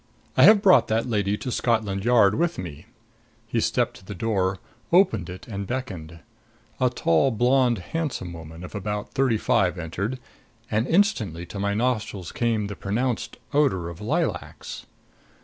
I 0.35 0.45
have 0.45 0.63
brought 0.63 0.87
that 0.87 1.05
lady 1.05 1.37
to 1.37 1.51
Scotland 1.51 2.03
Yard 2.05 2.33
with 2.33 2.57
me." 2.57 2.87
He 3.45 3.59
stepped 3.59 3.97
to 3.97 4.03
the 4.05 4.15
door, 4.15 4.57
opened 4.91 5.29
it 5.29 5.47
and 5.47 5.67
beckoned. 5.67 6.21
A 6.79 6.89
tall, 6.89 7.29
blonde 7.29 7.77
handsome 7.77 8.33
woman 8.33 8.63
of 8.63 8.73
about 8.73 9.11
thirty 9.13 9.37
five 9.37 9.77
entered; 9.77 10.17
and 10.71 10.87
instantly 10.87 11.45
to 11.45 11.59
my 11.59 11.75
nostrils 11.75 12.31
came 12.31 12.65
the 12.65 12.75
pronounced 12.75 13.37
odor 13.53 13.89
of 13.89 14.01
lilacs. 14.01 14.87